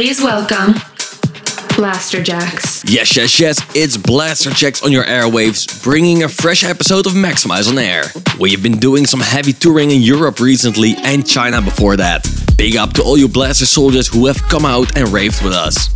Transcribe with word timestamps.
Please 0.00 0.22
welcome 0.22 0.72
Blasterjaxx. 1.76 2.84
Yes, 2.88 3.14
yes, 3.18 3.38
yes, 3.38 3.60
it's 3.76 3.98
Blasterjaxx 3.98 4.82
on 4.82 4.92
your 4.92 5.04
airwaves, 5.04 5.84
bringing 5.84 6.22
a 6.22 6.28
fresh 6.30 6.64
episode 6.64 7.04
of 7.04 7.12
Maxximize 7.12 7.68
on 7.68 7.78
Air. 7.78 8.04
We've 8.38 8.62
been 8.62 8.78
doing 8.78 9.04
some 9.04 9.20
heavy 9.20 9.52
touring 9.52 9.90
in 9.90 10.00
Europe 10.00 10.40
recently 10.40 10.94
and 11.02 11.26
China 11.26 11.60
before 11.60 11.98
that. 11.98 12.26
Big 12.56 12.76
up 12.76 12.94
to 12.94 13.02
all 13.02 13.18
you 13.18 13.28
Blastersoldiers 13.28 14.10
who 14.10 14.24
have 14.24 14.40
come 14.44 14.64
out 14.64 14.96
and 14.96 15.06
raved 15.10 15.44
with 15.44 15.52
us. 15.52 15.90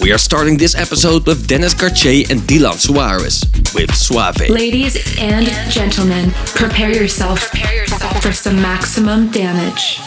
We 0.00 0.10
are 0.10 0.18
starting 0.18 0.56
this 0.56 0.74
episode 0.74 1.26
with 1.26 1.46
Dennis 1.46 1.74
Cartier 1.74 2.24
and 2.30 2.40
Dylan 2.40 2.76
Suarez 2.76 3.44
with 3.74 3.94
Suave. 3.94 4.48
Ladies 4.48 5.18
and 5.20 5.44
gentlemen, 5.70 6.30
prepare 6.54 6.94
yourself, 6.94 7.40
for 8.22 8.32
some 8.32 8.56
maximum 8.56 9.30
damage. 9.30 10.00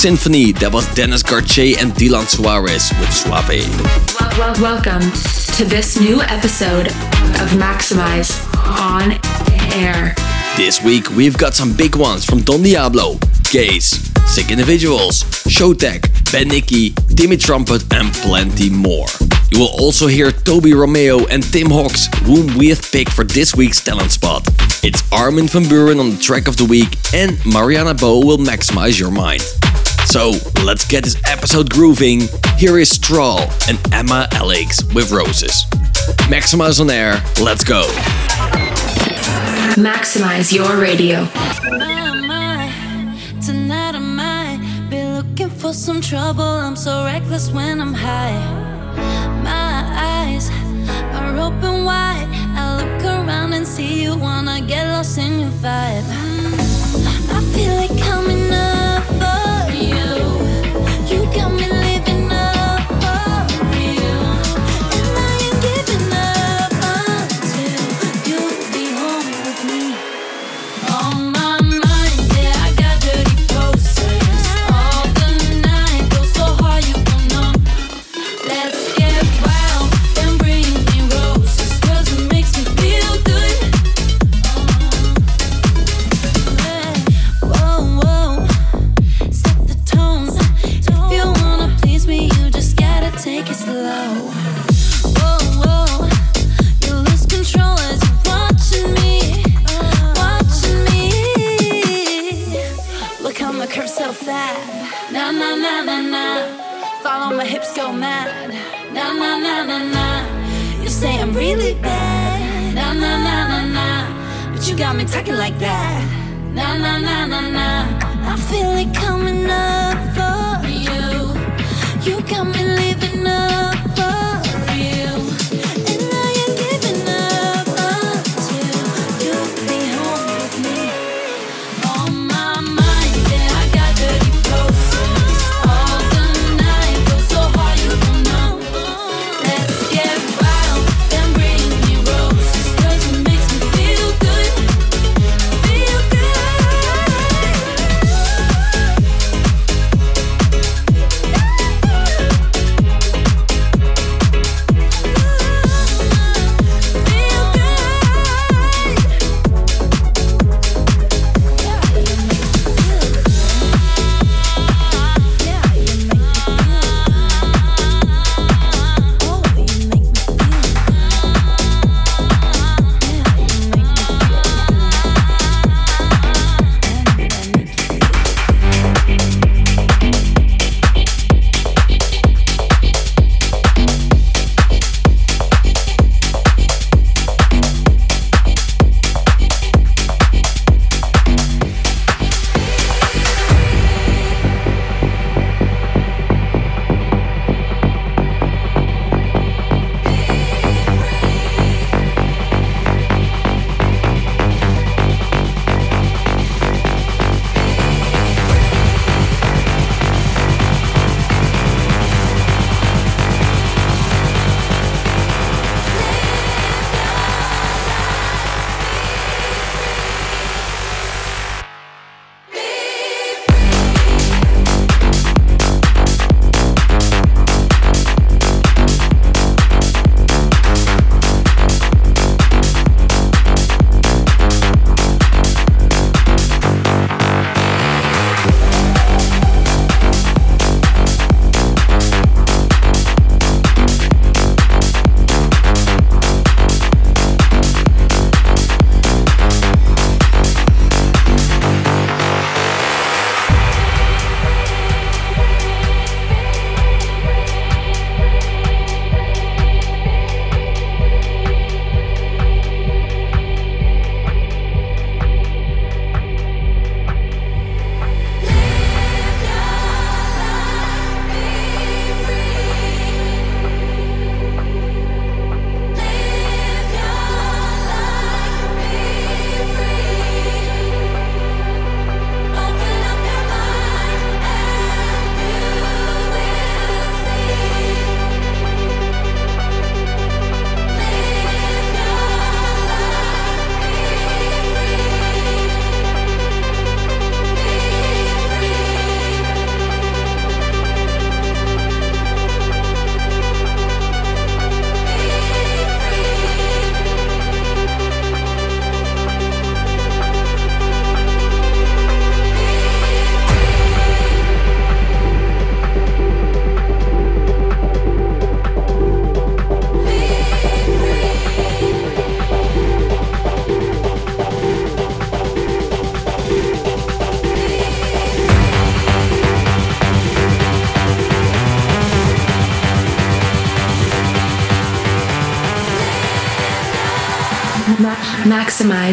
Symphony, 0.00 0.52
that 0.52 0.72
was 0.72 0.88
Dennis 0.94 1.22
Cartier 1.22 1.76
and 1.78 1.92
Dylan 1.92 2.24
Suarez 2.24 2.90
with 2.98 3.12
Suave. 3.12 3.68
Well, 4.18 4.32
well, 4.38 4.62
welcome 4.62 5.02
to 5.56 5.64
this 5.66 6.00
new 6.00 6.22
episode 6.22 6.86
of 7.36 7.52
Maxximize 7.60 8.32
on 8.80 9.20
air. 9.74 10.14
This 10.56 10.82
week 10.82 11.10
we've 11.10 11.36
got 11.36 11.52
some 11.52 11.76
big 11.76 11.96
ones 11.96 12.24
from 12.24 12.40
Don 12.40 12.62
Diablo, 12.62 13.18
Gaze, 13.50 14.10
Sick 14.24 14.50
Individuals, 14.50 15.22
Showtek, 15.44 16.32
Ben 16.32 16.48
Nicky, 16.48 16.94
Timmy 17.14 17.36
Trumpet, 17.36 17.84
and 17.92 18.10
plenty 18.14 18.70
more. 18.70 19.06
You 19.50 19.60
will 19.60 19.74
also 19.78 20.06
hear 20.06 20.32
Toby 20.32 20.72
Romeo 20.72 21.26
and 21.26 21.42
Tim 21.42 21.68
Hawks, 21.68 22.08
whom 22.22 22.56
we 22.56 22.70
have 22.70 22.80
picked 22.90 23.12
for 23.12 23.24
this 23.24 23.54
week's 23.54 23.84
talent 23.84 24.12
spot. 24.12 24.48
It's 24.82 25.02
Armin 25.12 25.48
van 25.48 25.64
Buuren 25.64 26.00
on 26.00 26.12
the 26.12 26.18
track 26.18 26.48
of 26.48 26.56
the 26.56 26.64
week, 26.64 26.96
and 27.12 27.36
Mariana 27.44 27.92
Bo 27.92 28.24
will 28.24 28.38
maximize 28.38 28.98
your 28.98 29.10
mind. 29.10 29.42
So 30.06 30.32
let's 30.64 30.86
get 30.86 31.04
this 31.04 31.16
episode 31.24 31.70
grooving. 31.70 32.22
Here 32.56 32.78
is 32.78 32.90
Strahl 32.90 33.40
and 33.68 33.78
Emma 33.92 34.26
Alex 34.32 34.82
with 34.94 35.12
Roses. 35.12 35.64
Maxximize 36.28 36.80
on 36.80 36.90
air, 36.90 37.22
let's 37.40 37.62
go. 37.64 37.82
Maximize 39.76 40.52
your 40.52 40.76
radio. 40.78 41.24
My, 41.62 42.20
my, 42.26 43.40
tonight 43.44 43.94
I 43.94 43.98
might 43.98 44.88
be 44.90 45.02
looking 45.04 45.48
for 45.48 45.72
some 45.72 46.00
trouble. 46.00 46.42
I'm 46.42 46.76
so 46.76 47.04
reckless 47.04 47.50
when 47.50 47.80
I'm 47.80 47.94
high. 47.94 48.36
My 49.44 49.84
eyes 49.96 50.50
are 51.14 51.36
open 51.38 51.84
wide. 51.84 52.26
I 52.56 52.76
look 52.82 53.04
around 53.04 53.52
and 53.52 53.66
see 53.66 54.02
you 54.02 54.16
wanna 54.18 54.60
get 54.60 54.86
lost 54.88 55.18
in 55.18 55.38
your 55.40 55.50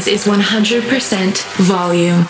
Is 0.06 0.26
100% 0.26 1.66
volume. 1.66 2.30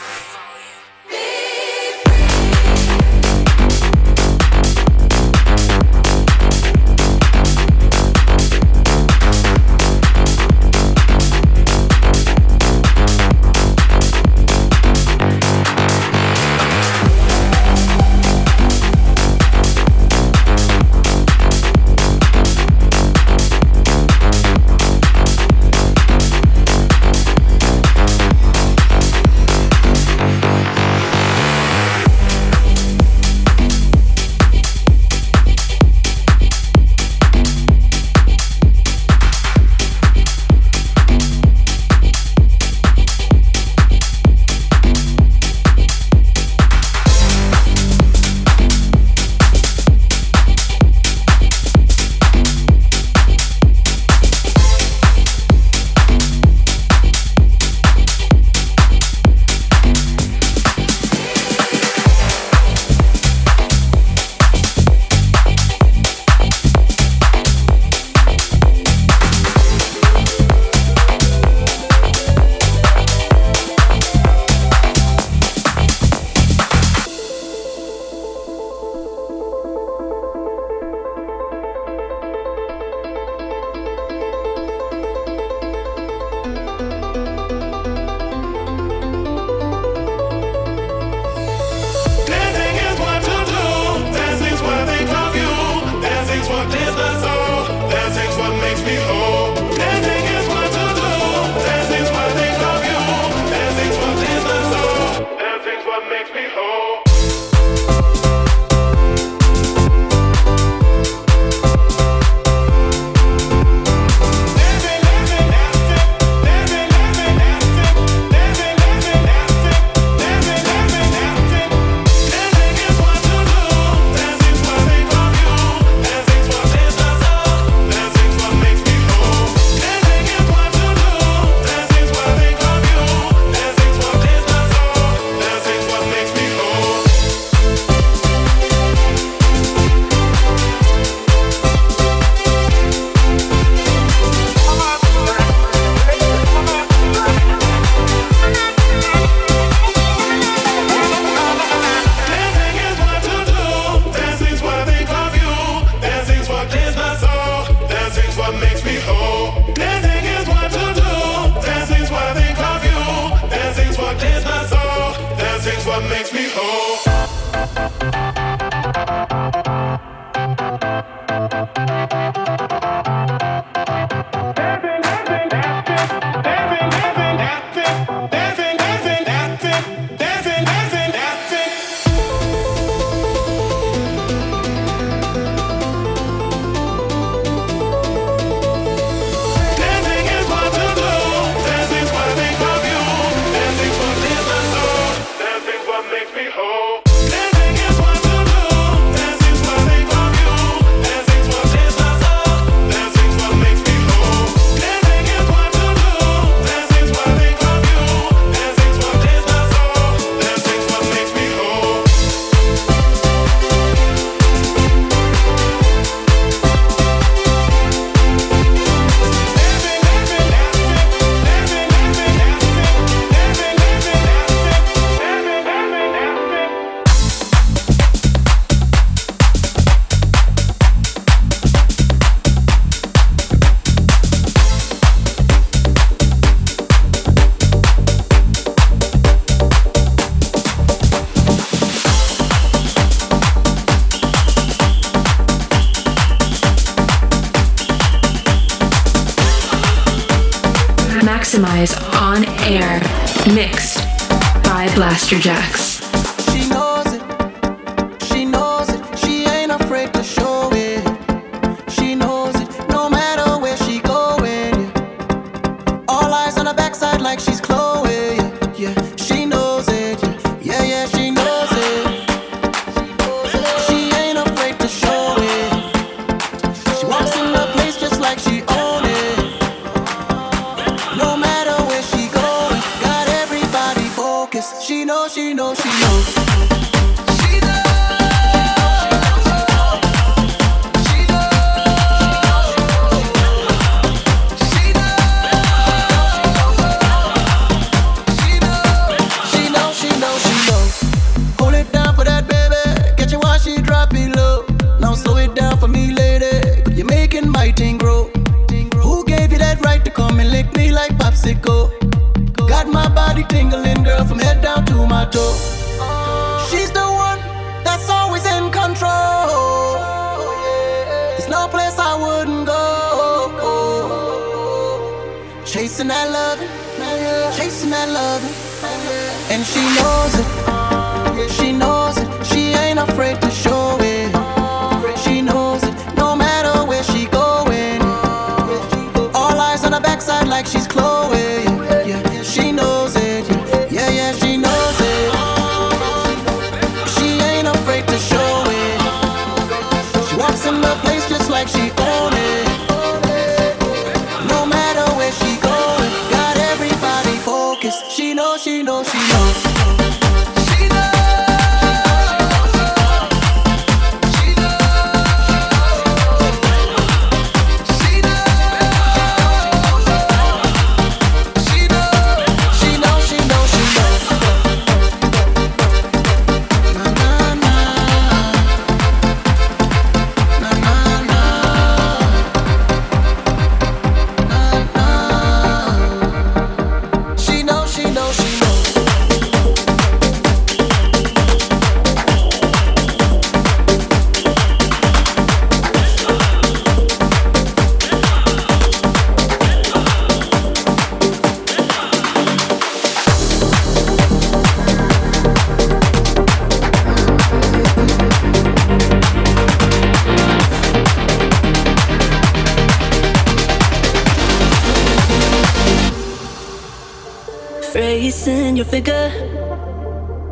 Tracing 418.17 418.75
your 418.75 418.85
figure, 418.85 419.29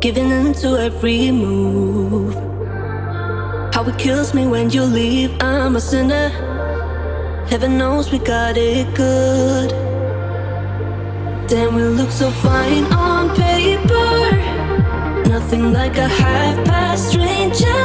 giving 0.00 0.30
into 0.30 0.78
every 0.78 1.32
move. 1.32 2.32
How 3.74 3.82
it 3.88 3.98
kills 3.98 4.32
me 4.32 4.46
when 4.46 4.70
you 4.70 4.84
leave, 4.84 5.32
I'm 5.40 5.74
a 5.74 5.80
sinner. 5.80 6.28
Heaven 7.50 7.76
knows 7.76 8.12
we 8.12 8.18
got 8.20 8.56
it 8.56 8.86
good. 8.94 9.70
Damn, 11.48 11.74
we 11.74 11.82
look 11.82 12.12
so 12.12 12.30
fine 12.30 12.84
on 12.92 13.34
paper. 13.34 14.14
Nothing 15.28 15.72
like 15.72 15.96
a 15.96 16.06
half 16.06 16.64
past 16.66 17.10
stranger. 17.10 17.82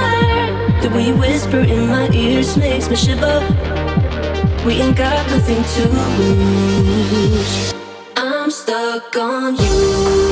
The 0.84 0.90
way 0.94 1.08
you 1.08 1.16
whisper 1.16 1.62
in 1.62 1.88
my 1.88 2.08
ears 2.12 2.56
makes 2.56 2.88
me 2.88 2.96
shiver. 2.96 3.40
We 4.64 4.74
ain't 4.74 4.96
got 4.96 5.26
nothing 5.32 5.64
to 5.74 5.82
lose. 6.20 7.81
Stuck 8.72 9.18
on 9.18 9.58
you. 9.58 10.31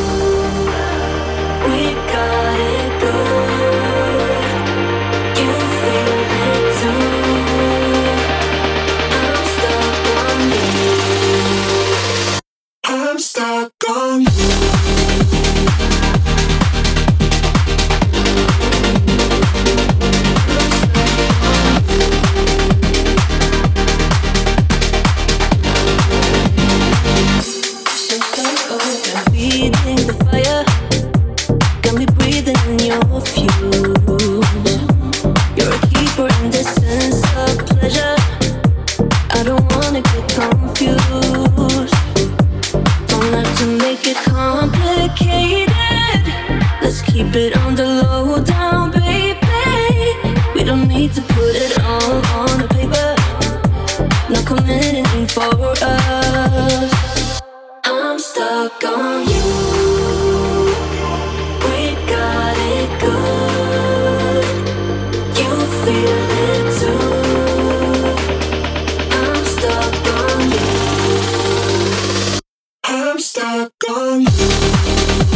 Stuck 73.19 73.73
on 73.89 74.21
you. 74.21 75.28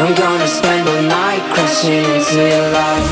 So 0.00 0.06
I'm 0.06 0.14
gonna 0.14 0.48
spend 0.48 0.88
all 0.88 1.02
night 1.02 1.42
crashing 1.52 1.92
into 1.92 2.36
your 2.36 2.70
love. 2.72 3.04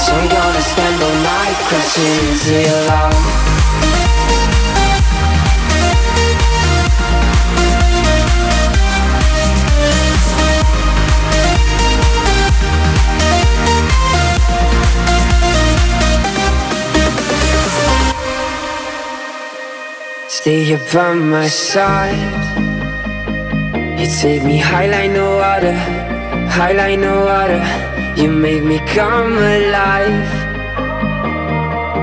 So 0.00 0.12
I'm 0.14 0.28
gonna 0.30 0.62
spend 0.62 1.02
all 1.02 1.18
night 1.24 1.56
crashing 1.68 2.28
into 2.30 2.62
your 2.62 2.86
love. 2.88 3.53
Stay 20.44 20.62
here 20.62 20.78
by 20.92 21.14
my 21.14 21.48
side. 21.48 22.20
You 23.98 24.06
take 24.06 24.42
me 24.44 24.58
high 24.58 24.84
like 24.84 25.10
no 25.10 25.38
other, 25.38 25.72
high 26.50 26.72
like 26.72 26.98
no 26.98 27.26
other. 27.26 27.62
You 28.14 28.30
make 28.30 28.62
me 28.62 28.78
come 28.80 29.38
alive. 29.38 30.28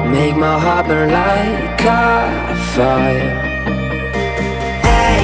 Make 0.10 0.36
my 0.36 0.60
heart 0.60 0.88
burn 0.88 1.12
like 1.12 1.82
a 1.82 2.56
fire. 2.74 3.30
Hey, 4.90 5.22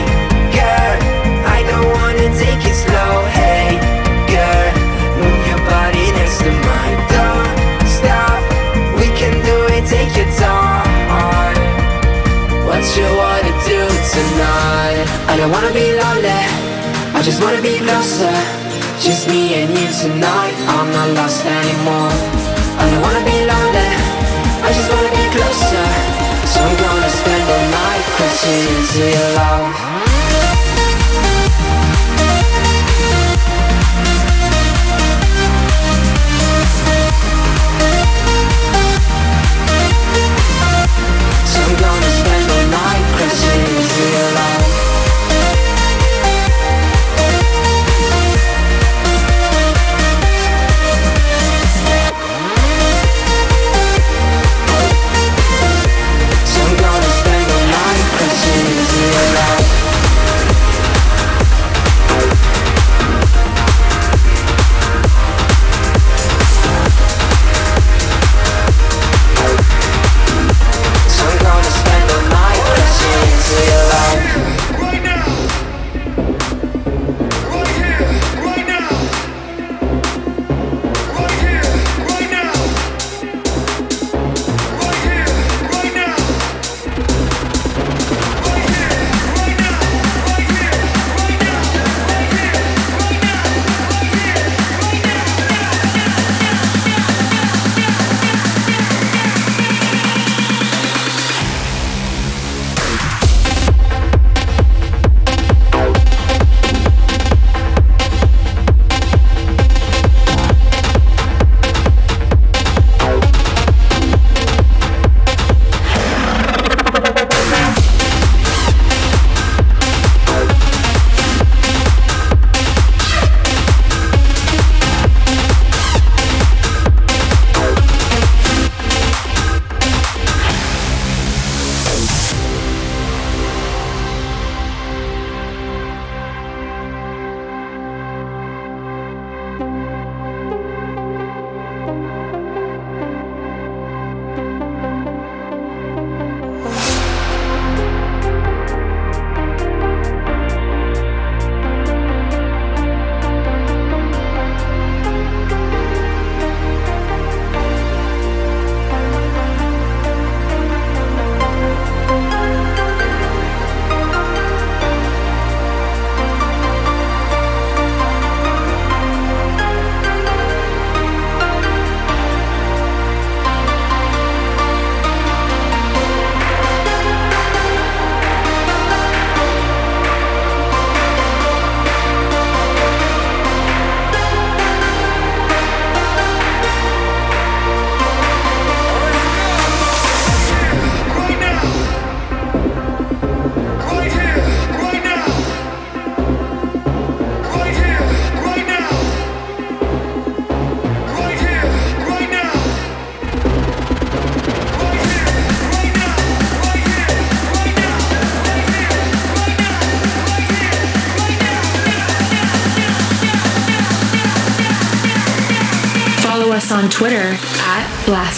girl, 0.57 0.97
I 1.57 1.59
don't 1.71 1.89
wanna 1.97 2.29
take 2.37 2.63
it 2.69 2.77
slow. 2.85 3.13
Hey, 3.39 3.79
girl, 4.33 4.69
move 5.17 5.43
your 5.49 5.61
body 5.65 6.05
next 6.19 6.37
to 6.43 6.51
mine. 6.51 7.06
What 12.77 12.95
you 12.95 13.09
wanna 13.17 13.53
do 13.65 13.81
tonight? 14.13 15.01
I 15.25 15.35
don't 15.35 15.49
wanna 15.49 15.73
be 15.73 15.97
lonely. 15.97 16.45
I 17.17 17.23
just 17.23 17.41
wanna 17.41 17.59
be 17.59 17.79
closer. 17.79 18.29
Just 19.01 19.27
me 19.27 19.55
and 19.55 19.69
you 19.73 19.89
tonight. 19.89 20.53
I'm 20.77 20.87
not 20.91 21.09
lost 21.17 21.43
anymore. 21.43 22.13
I 22.77 22.85
don't 22.91 23.01
wanna 23.01 23.25
be 23.25 23.37
lonely. 23.49 23.91
I 24.61 24.69
just 24.77 24.93
wanna 24.93 25.09
be 25.09 25.25
closer. 25.33 25.87
So 26.53 26.61
I'm 26.61 26.77
gonna 26.77 27.09
spend 27.09 27.43
the 27.49 27.59
night 27.81 28.03
crashing 28.13 28.61
into 28.69 29.09
your 29.09 29.29
love. 29.33 29.96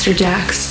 Blasterjaxx. 0.09 0.68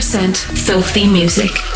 100% 0.00 0.34
filthy 0.56 1.06
music. 1.06 1.69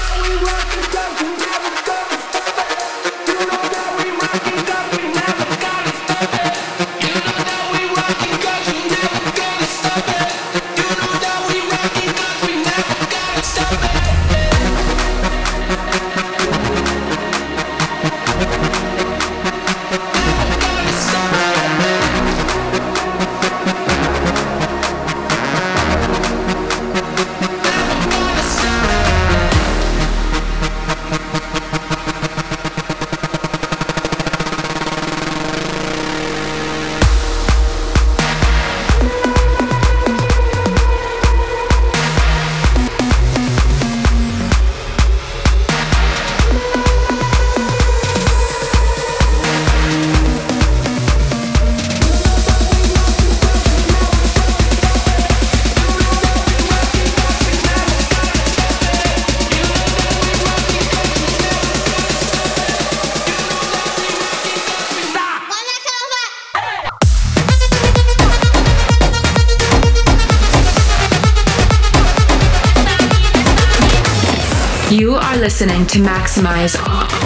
To 75.94 76.00
Maxximize 76.00 76.76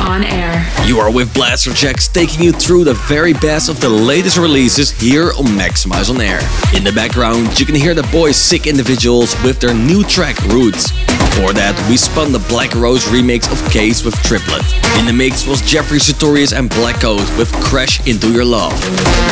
on 0.04 0.22
air. 0.24 0.70
You 0.84 0.98
are 0.98 1.10
with 1.10 1.32
Blasterjaxx 1.32 2.12
taking 2.12 2.42
you 2.42 2.52
through 2.52 2.84
the 2.84 2.92
very 3.08 3.32
best 3.32 3.70
of 3.70 3.80
the 3.80 3.88
latest 3.88 4.36
releases 4.36 4.90
here 4.90 5.32
on 5.38 5.46
Maxximize 5.56 6.10
on 6.10 6.20
air. 6.20 6.38
In 6.76 6.84
the 6.84 6.92
background, 6.92 7.58
you 7.58 7.64
can 7.64 7.74
hear 7.74 7.94
the 7.94 8.02
boys 8.12 8.36
Sick 8.36 8.66
Individuals 8.66 9.34
with 9.42 9.58
their 9.58 9.72
new 9.72 10.04
track 10.04 10.38
Roots. 10.48 10.92
Before 11.30 11.54
that, 11.54 11.82
we 11.88 11.96
spun 11.96 12.30
the 12.30 12.44
Black 12.50 12.74
Rose 12.74 13.04
remix 13.06 13.50
of 13.50 13.72
Case 13.72 14.04
with 14.04 14.14
Triplet. 14.16 14.60
In 14.98 15.06
the 15.06 15.14
mix 15.14 15.46
was 15.46 15.62
Jeffrey 15.62 15.98
Sutorius 15.98 16.52
and 16.52 16.68
Black 16.68 17.02
with 17.38 17.50
Crash 17.64 18.06
Into 18.06 18.30
Your 18.30 18.44
Love. 18.44 18.74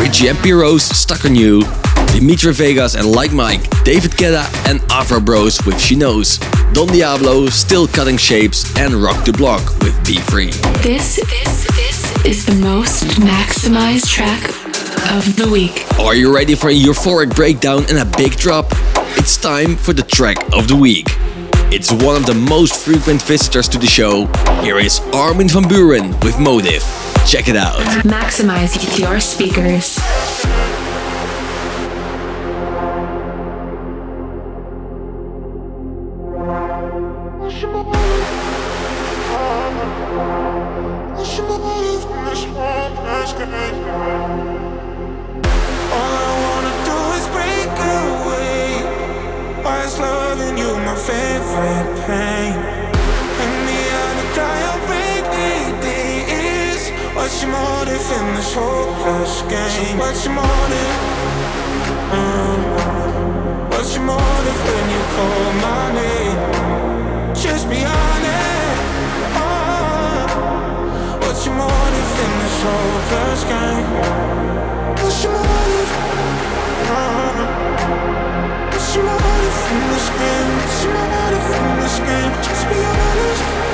Richie 0.00 0.28
and 0.28 0.46
Rose 0.46 0.82
Stuck 0.82 1.26
on 1.26 1.34
You. 1.34 1.62
Dimitri 2.06 2.54
Vegas 2.54 2.94
and 2.94 3.04
Like 3.04 3.34
Mike, 3.34 3.68
David 3.84 4.12
Guetta 4.12 4.48
and 4.66 4.80
Afro 4.90 5.20
Bros 5.20 5.62
with 5.66 5.78
She 5.78 5.94
Knows. 5.94 6.38
Don 6.72 6.88
Diablo, 6.88 7.46
Still 7.46 7.86
Cutting 7.86 8.16
Shapes, 8.16 8.76
and 8.78 8.94
Rock 8.94 9.24
the 9.24 9.32
Block 9.32 9.62
with 9.80 9.96
Be 10.06 10.18
Free. 10.18 10.50
This, 10.82 11.16
this, 11.16 11.66
this 11.76 12.24
is 12.24 12.44
the 12.44 12.54
most 12.56 13.04
maximized 13.20 14.10
track 14.10 14.44
of 15.16 15.36
the 15.36 15.48
week. 15.50 15.86
Are 15.98 16.14
you 16.14 16.34
ready 16.34 16.54
for 16.54 16.68
a 16.68 16.74
euphoric 16.74 17.34
breakdown 17.34 17.84
and 17.88 17.98
a 17.98 18.16
big 18.16 18.32
drop? 18.32 18.66
It's 19.16 19.36
time 19.36 19.76
for 19.76 19.92
the 19.92 20.02
track 20.02 20.36
of 20.52 20.68
the 20.68 20.76
week. 20.76 21.06
It's 21.72 21.90
one 21.90 22.16
of 22.16 22.26
the 22.26 22.34
most 22.34 22.84
frequent 22.84 23.22
visitors 23.22 23.68
to 23.68 23.78
the 23.78 23.86
show. 23.86 24.26
Here 24.62 24.78
is 24.78 25.00
Armin 25.12 25.48
van 25.48 25.64
Buuren 25.64 26.22
with 26.24 26.38
Motive. 26.38 26.82
Check 27.26 27.48
it 27.48 27.56
out. 27.56 27.78
Maximize 28.04 28.98
your 28.98 29.18
speakers. 29.20 29.98
In 58.26 58.34
this 58.34 58.54
hopeless 58.54 59.42
game? 59.42 59.70
So 59.70 59.98
what's 59.98 60.24
your 60.24 60.34
motive? 60.34 60.96
Uh, 62.12 62.56
what's 63.70 63.94
your 63.94 64.04
motive 64.04 64.58
when 64.66 64.84
you 64.94 65.02
call 65.14 65.52
my 65.66 65.84
name? 66.00 66.38
Just 67.34 67.68
be 67.68 67.80
honest. 67.84 68.80
Uh, 69.36 70.26
what's 71.22 71.46
your 71.46 71.54
motive 71.54 72.10
in 72.24 72.32
this 72.42 72.58
hopeless 72.66 73.42
game? 73.52 73.86
What's 75.02 75.22
your 75.22 75.32
motive? 75.32 75.90
Uh, 76.94 77.42
what's 78.72 78.94
your 78.94 79.04
motive 79.04 79.58
in 79.72 79.80
this 79.92 80.08
game? 80.20 80.50
What's 80.58 80.78
your 80.84 80.94
motive 80.94 81.46
in 81.58 81.66
this 81.80 81.96
game? 82.08 82.32
Just 82.42 82.64
be 82.70 82.78
honest 82.84 83.65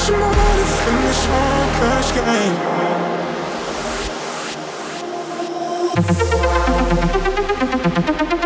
somebody 0.00 0.64
from 0.80 0.96
this 1.02 1.26
whole 1.26 1.66
game. 8.34 8.39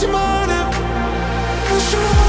What's 0.00 0.08
your 0.08 0.18
motive? 0.18 0.66
What's 1.70 1.92
your 1.92 2.20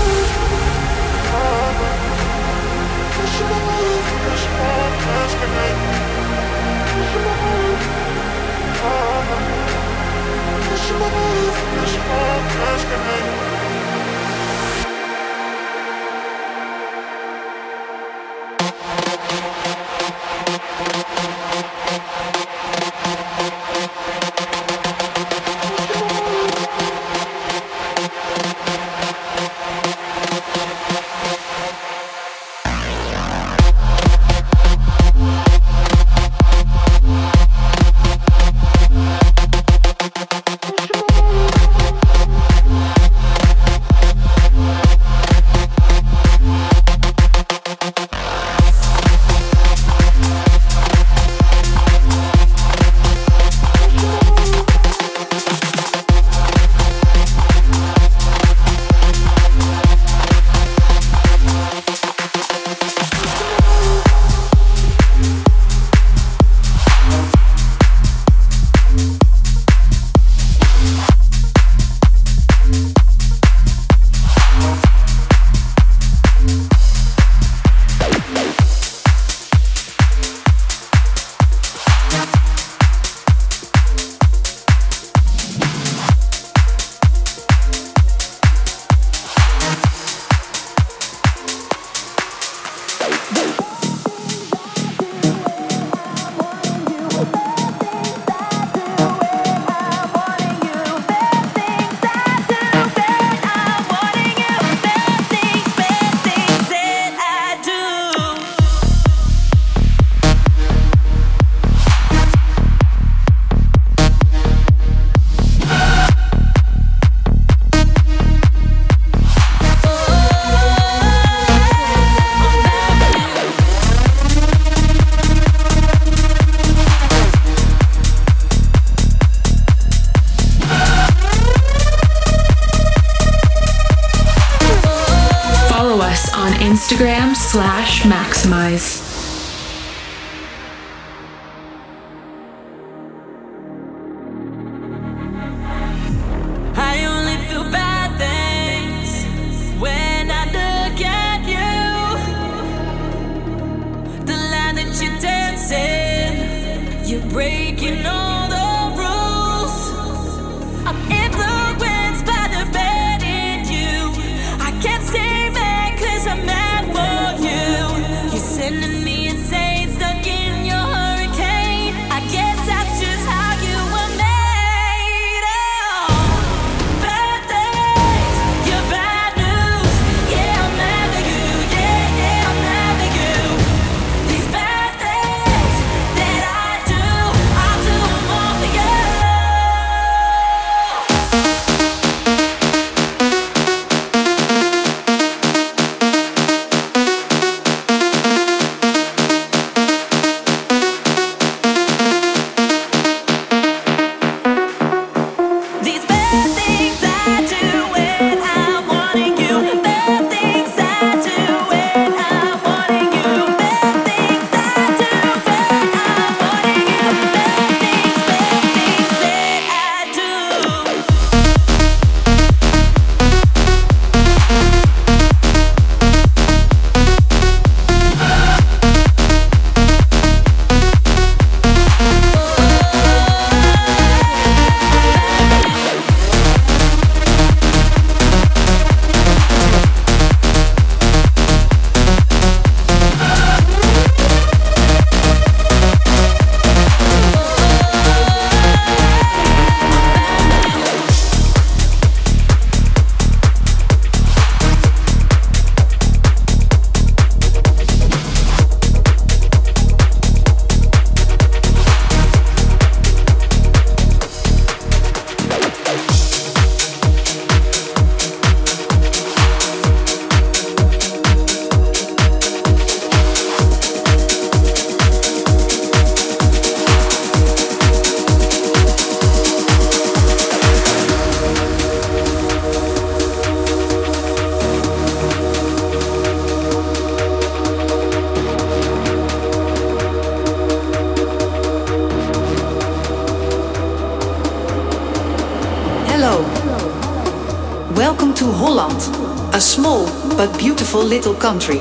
little 301.22 301.40
country, 301.40 301.78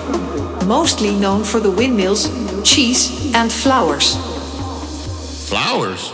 mostly 0.67 1.19
known 1.19 1.43
for 1.43 1.61
the 1.61 1.71
windmills, 1.71 2.29
cheese, 2.63 3.35
and 3.35 3.51
flowers. 3.51 4.15
Flowers? 5.49 6.13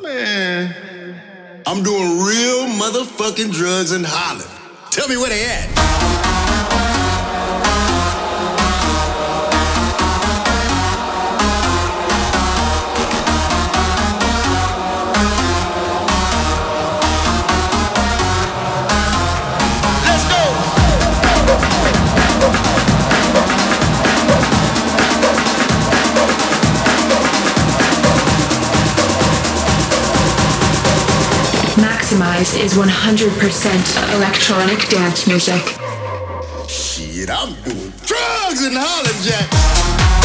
Man, 0.00 1.20
I'm 1.66 1.82
doing 1.82 2.20
real 2.20 2.68
motherfucking 2.78 3.52
drugs 3.52 3.90
in 3.90 4.04
Holland. 4.04 4.48
Tell 4.92 5.08
me 5.08 5.16
where 5.16 5.30
they 5.30 5.44
at. 5.44 5.83
Is 32.14 32.74
100% 32.74 34.14
electronic 34.14 34.88
dance 34.88 35.26
music. 35.26 35.60
Shit, 36.68 37.28
I'm 37.28 37.54
doing 37.64 37.92
drugs 38.06 38.62
in 38.64 38.74
Holland, 38.76 39.24
Jack. 39.24 40.23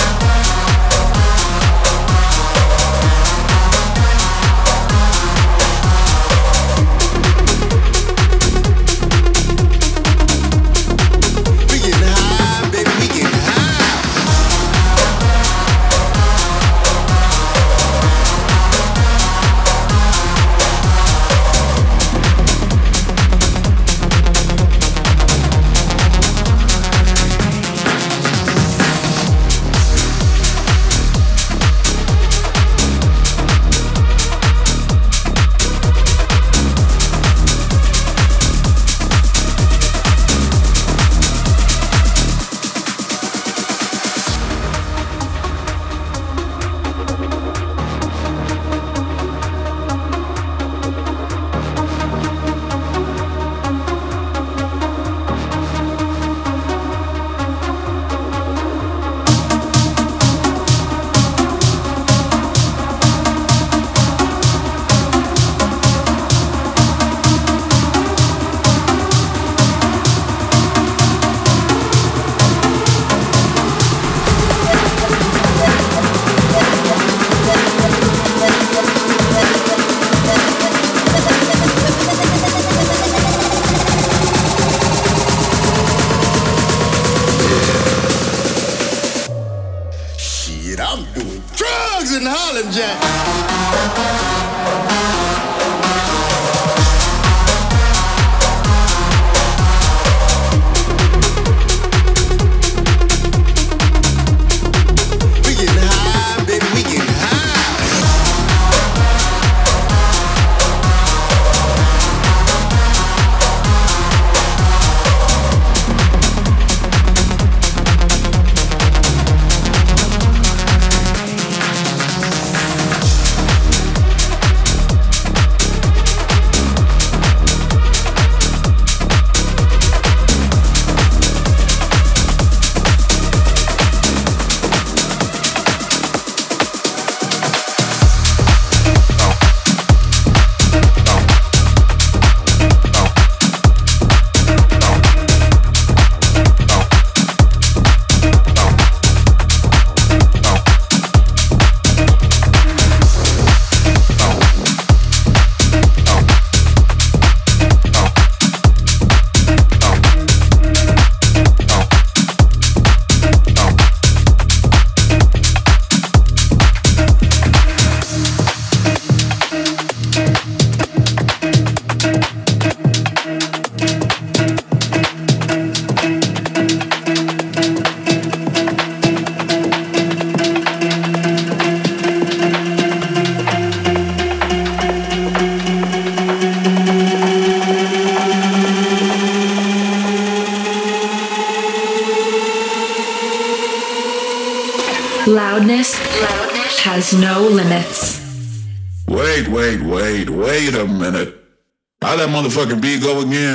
In 92.19 92.25
Holland, 92.25 92.71
Jack. 92.73 94.58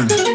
Beat 0.02 0.33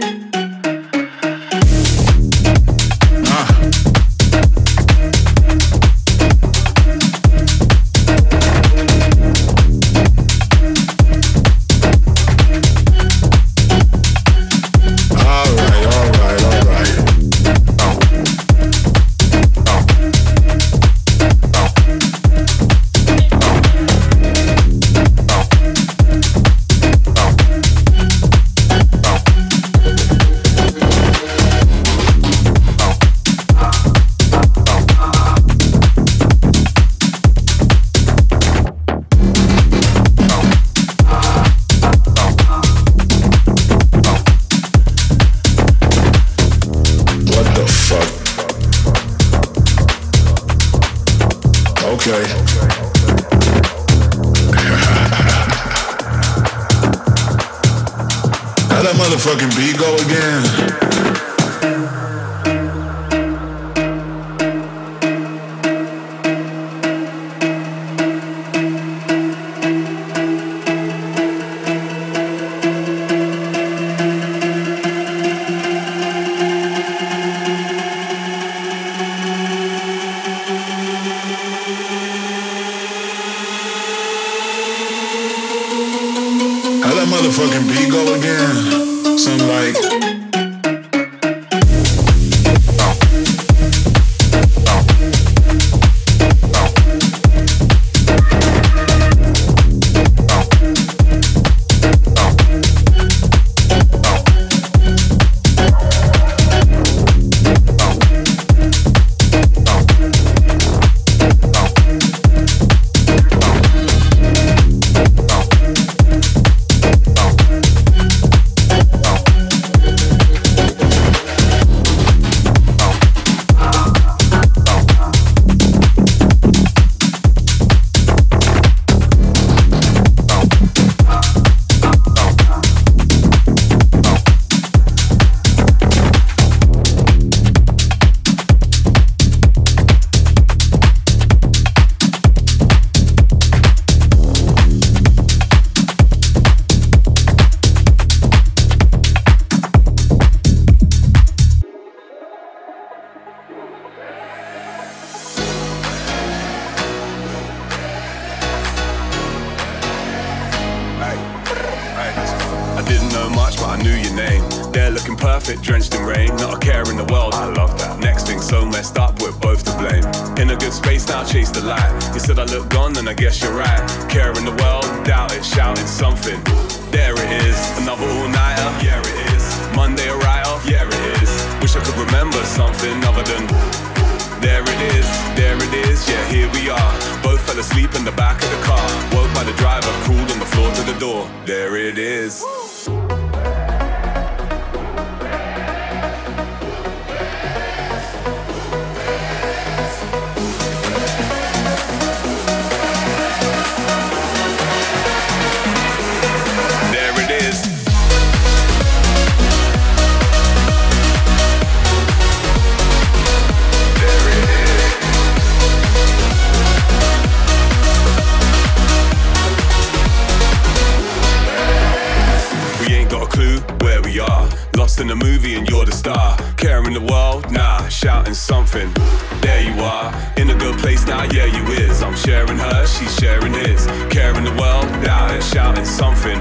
in 224.99 225.07
the 225.07 225.15
movie 225.15 225.55
and 225.55 225.69
you're 225.69 225.85
the 225.85 225.91
star. 225.91 226.35
Caring 226.57 226.93
the 226.93 227.01
world? 227.01 227.49
Nah, 227.51 227.87
shouting 227.87 228.33
something. 228.33 228.91
There 229.39 229.61
you 229.61 229.81
are, 229.81 230.11
in 230.35 230.49
a 230.49 230.55
good 230.55 230.77
place 230.79 231.05
now, 231.05 231.23
yeah, 231.31 231.45
you 231.45 231.63
is. 231.71 232.01
I'm 232.01 232.15
sharing 232.15 232.57
her, 232.57 232.85
she's 232.85 233.13
sharing 233.15 233.53
his. 233.53 233.85
Caring 234.09 234.43
the 234.43 234.55
world? 234.59 234.89
Nah, 235.03 235.31
and 235.31 235.43
shouting 235.43 235.85
something. 235.85 236.37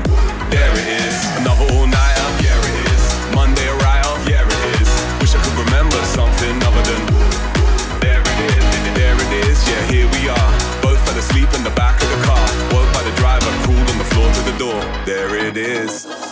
There 0.51 0.73
it 0.75 0.89
is, 1.07 1.17
another 1.39 1.67
all 1.75 1.87
nighter, 1.87 2.29
yeah, 2.43 2.59
it 2.59 2.77
is. 2.91 3.03
Monday 3.35 3.69
arrival. 3.79 4.17
yeah, 4.27 4.43
it 4.43 4.81
is. 4.83 4.91
Wish 5.21 5.35
I 5.35 5.41
could 5.45 5.59
remember 5.67 6.01
something 6.11 6.55
other 6.67 6.83
than. 6.83 7.03
There 8.03 8.23
it 8.23 8.39
is, 8.59 8.65
there 8.99 9.15
it 9.15 9.33
is, 9.47 9.59
yeah, 9.69 9.83
here 9.87 10.09
we 10.19 10.29
are. 10.29 10.51
Both 10.83 10.99
fell 11.07 11.19
asleep 11.19 11.53
in 11.55 11.63
the 11.63 11.75
back 11.79 12.03
of 12.03 12.09
the 12.11 12.21
car. 12.27 12.43
Woke 12.75 12.91
by 12.91 13.03
the 13.07 13.15
driver, 13.15 13.51
crawled 13.63 13.89
on 13.89 13.99
the 13.99 14.09
floor 14.11 14.27
to 14.27 14.43
the 14.51 14.57
door. 14.59 14.81
There 15.07 15.37
it 15.37 15.57
is. 15.57 16.28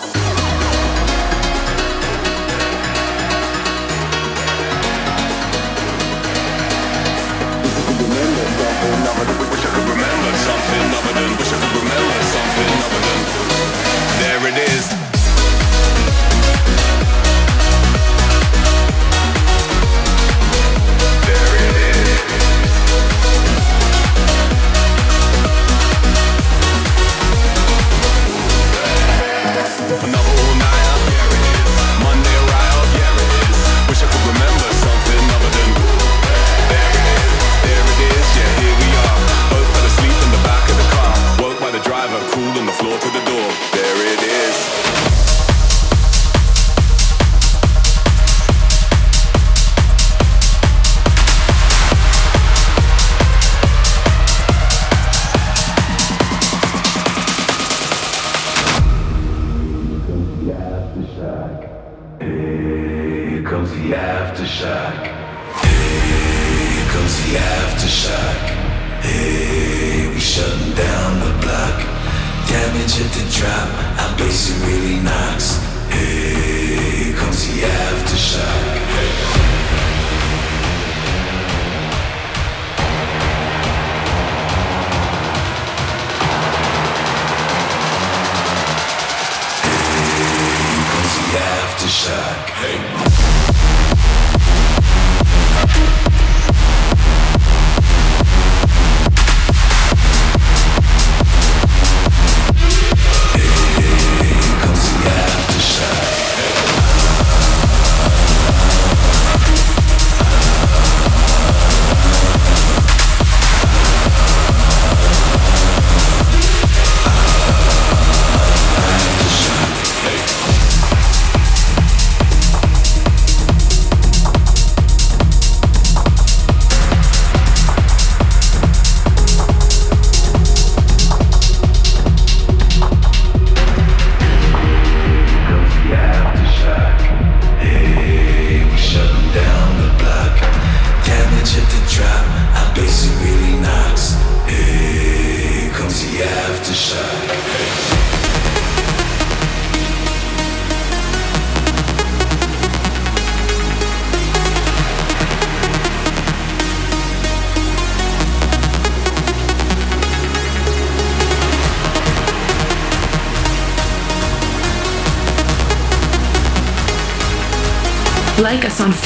There 14.19 14.47
it 14.49 14.57
is. 14.71 15.06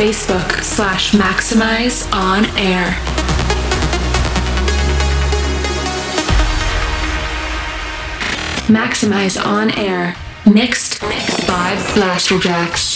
Facebook 0.01 0.63
slash 0.63 1.13
Maxximize 1.13 2.11
On 2.15 2.43
Air. 2.57 2.97
Maxximize 8.67 9.37
On 9.45 9.71
Air. 9.79 10.17
Mixed, 10.47 11.03
mixed 11.03 11.47
by 11.47 11.77
Blasterjaxx. 11.93 12.90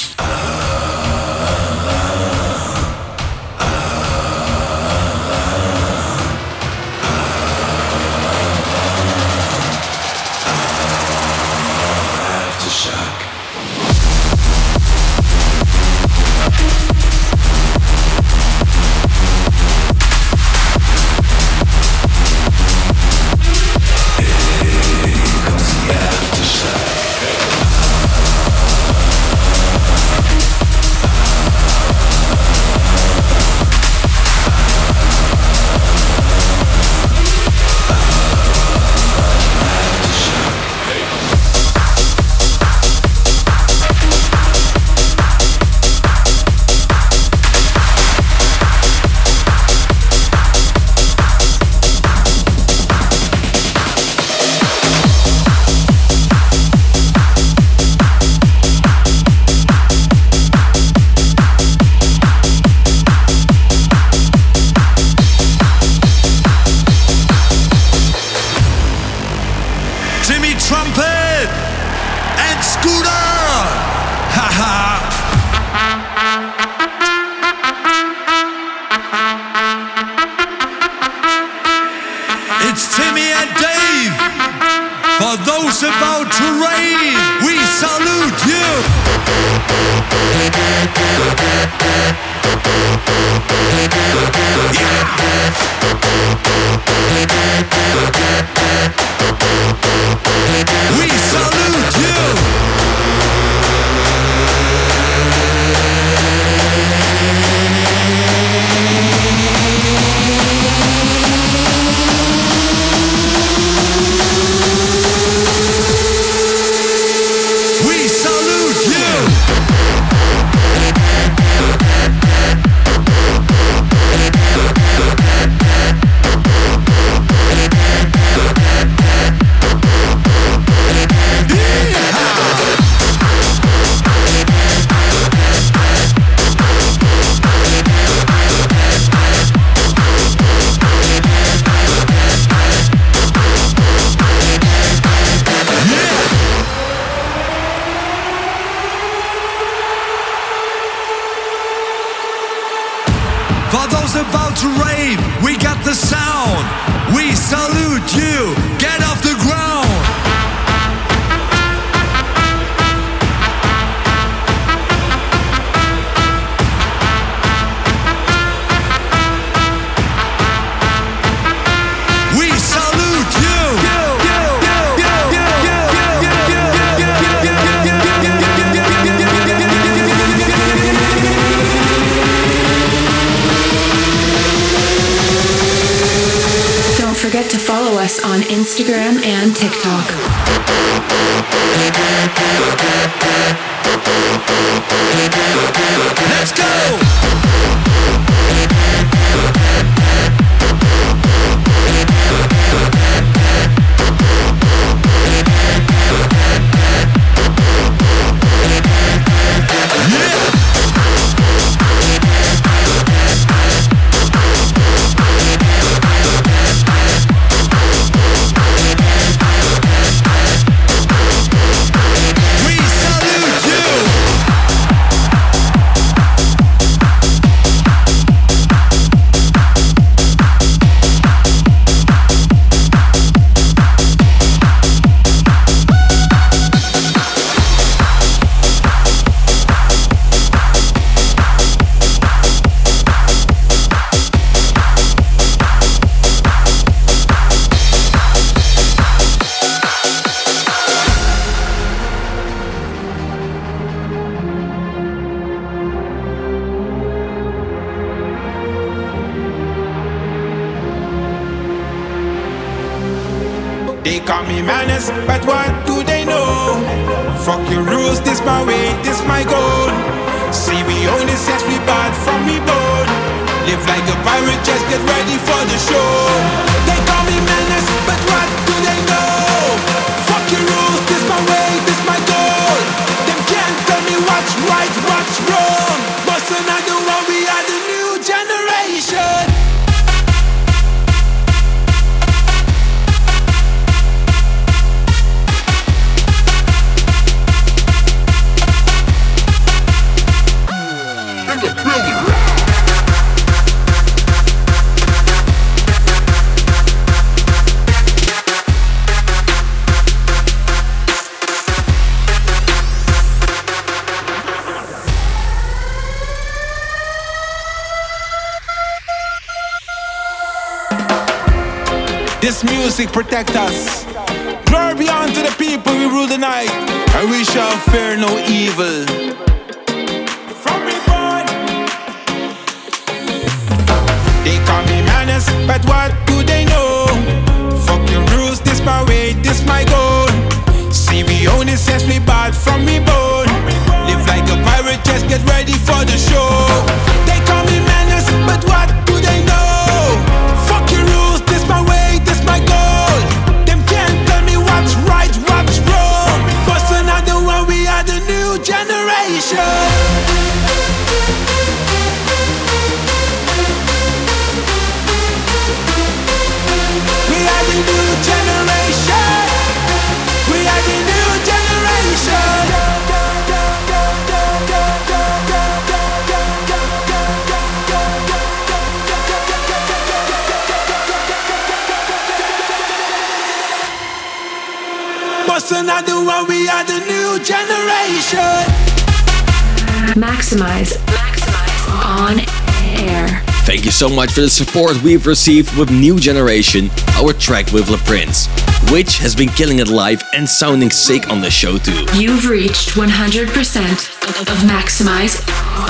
So 393.94 394.08
much 394.08 394.32
for 394.32 394.40
the 394.40 394.50
support 394.50 395.00
we've 395.04 395.24
received 395.24 395.78
with 395.78 395.88
New 395.88 396.18
Generation, 396.18 396.90
our 397.14 397.32
track 397.32 397.70
with 397.70 397.88
Le 397.90 397.98
Prince, 397.98 398.48
which 398.90 399.18
has 399.18 399.36
been 399.36 399.48
killing 399.50 399.78
it 399.78 399.86
live 399.86 400.20
and 400.34 400.48
sounding 400.48 400.90
sick 400.90 401.30
on 401.30 401.40
the 401.40 401.48
show 401.48 401.78
too. 401.78 402.04
You've 402.16 402.48
reached 402.48 402.96
100% 402.96 404.50
of 404.50 404.58
Maxximize 404.68 405.38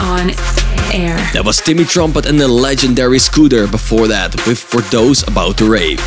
on 0.03 0.31
air. 0.95 1.17
That 1.33 1.45
was 1.47 1.63
Timmy 1.63 1.85
Trumpet 1.85 2.27
and 2.27 2.39
the 2.39 2.47
legendary 2.47 3.19
Scooter 3.19 3.67
before 3.67 4.07
that 4.09 4.35
with 4.47 4.59
For 4.59 4.83
Those 4.83 5.27
About 5.27 5.57
to 5.57 5.65
Rave. 5.65 5.99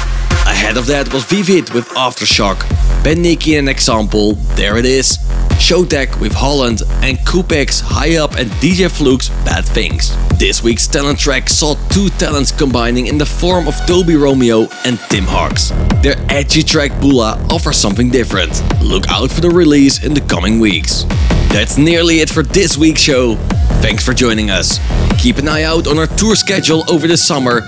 Ahead 0.46 0.78
of 0.78 0.86
that 0.86 1.12
was 1.12 1.24
Vivid 1.24 1.72
with 1.72 1.90
Aftershock, 1.90 2.62
Ben 3.04 3.24
Nicky 3.24 3.56
an 3.56 3.68
example, 3.68 4.34
there 4.56 4.78
it 4.78 4.86
is, 4.86 5.18
Showtek 5.58 6.22
with 6.22 6.34
Holland, 6.34 6.84
and 7.02 7.18
Kupex 7.18 7.82
High 7.82 8.18
Up 8.18 8.36
and 8.36 8.52
DJ 8.62 8.88
Fluke's 8.88 9.30
Bad 9.44 9.66
Things. 9.66 10.16
This 10.38 10.62
week's 10.62 10.86
talent 10.86 11.18
track 11.18 11.50
saw 11.50 11.74
two 11.90 12.10
talents 12.10 12.52
combining 12.52 13.08
in 13.08 13.18
the 13.18 13.26
form 13.26 13.68
of 13.68 13.76
Toby 13.88 14.16
Romeo 14.16 14.68
and 14.86 15.00
Tim 15.10 15.24
Hawks. 15.24 15.70
Their 16.04 16.16
edgy 16.30 16.62
track 16.62 16.92
Bula 17.02 17.44
offers 17.50 17.78
something 17.78 18.12
different. 18.12 18.52
Look 18.84 19.10
out 19.10 19.32
for 19.32 19.42
the 19.42 19.50
release 19.50 20.04
in 20.04 20.14
the 20.14 20.22
coming 20.22 20.60
weeks. 20.60 21.06
That's 21.50 21.80
nearly 21.80 22.20
it 22.20 22.30
for 22.30 22.44
this 22.44 22.78
week's 22.78 23.02
show. 23.02 23.36
Thanks 23.82 24.06
for 24.06 24.14
joining 24.14 24.52
us. 24.52 24.80
Keep 25.20 25.40
an 25.40 25.48
eye 25.48 25.64
out 25.64 25.88
on 25.88 25.98
our 25.98 26.06
tour 26.06 26.36
schedule 26.36 26.84
over 26.88 27.08
the 27.08 27.18
summer. 27.18 27.64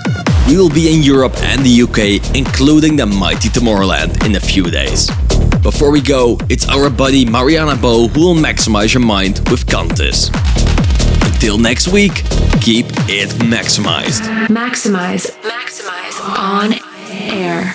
We 0.46 0.56
will 0.56 0.70
be 0.70 0.94
in 0.94 1.02
Europe 1.02 1.36
and 1.42 1.66
the 1.66 1.82
UK, 1.82 2.36
including 2.36 2.94
the 2.94 3.06
mighty 3.06 3.48
Tomorrowland 3.48 4.24
in 4.24 4.36
a 4.36 4.40
few 4.40 4.70
days. 4.70 5.10
Before 5.60 5.90
we 5.90 6.00
go, 6.00 6.38
it's 6.48 6.68
our 6.68 6.88
buddy 6.88 7.24
Mariana 7.24 7.74
Bo 7.74 8.06
who 8.06 8.20
will 8.20 8.34
maximize 8.36 8.94
your 8.94 9.02
mind 9.02 9.40
with 9.50 9.66
Cantus. 9.66 10.30
Until 11.42 11.56
next 11.56 11.88
week, 11.88 12.16
keep 12.60 12.84
it 13.08 13.30
maximized. 13.48 14.20
Maximize. 14.48 15.30
Maximize. 15.40 16.20
On 16.38 16.74
air. 17.10 17.74